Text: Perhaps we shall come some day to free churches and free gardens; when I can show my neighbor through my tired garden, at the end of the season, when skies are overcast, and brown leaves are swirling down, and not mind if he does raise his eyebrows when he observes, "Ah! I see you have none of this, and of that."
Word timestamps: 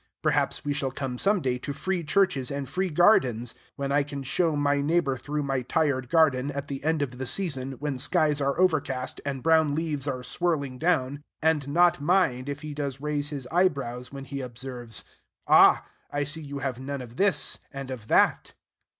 Perhaps 0.23 0.65
we 0.65 0.73
shall 0.73 0.89
come 0.89 1.19
some 1.19 1.41
day 1.43 1.59
to 1.59 1.73
free 1.73 2.03
churches 2.03 2.49
and 2.49 2.67
free 2.67 2.89
gardens; 2.89 3.53
when 3.75 3.91
I 3.91 4.01
can 4.01 4.23
show 4.23 4.55
my 4.55 4.81
neighbor 4.81 5.15
through 5.15 5.43
my 5.43 5.61
tired 5.61 6.09
garden, 6.09 6.49
at 6.49 6.67
the 6.67 6.83
end 6.83 7.03
of 7.03 7.19
the 7.19 7.27
season, 7.27 7.73
when 7.73 7.99
skies 7.99 8.41
are 8.41 8.59
overcast, 8.59 9.21
and 9.23 9.43
brown 9.43 9.75
leaves 9.75 10.07
are 10.07 10.23
swirling 10.23 10.79
down, 10.79 11.21
and 11.39 11.67
not 11.67 12.01
mind 12.01 12.49
if 12.49 12.61
he 12.61 12.73
does 12.73 12.99
raise 12.99 13.29
his 13.29 13.45
eyebrows 13.51 14.11
when 14.11 14.25
he 14.25 14.41
observes, 14.41 15.03
"Ah! 15.47 15.85
I 16.09 16.23
see 16.23 16.41
you 16.41 16.57
have 16.57 16.79
none 16.79 17.03
of 17.03 17.17
this, 17.17 17.59
and 17.71 17.91
of 17.91 18.07
that." 18.07 18.53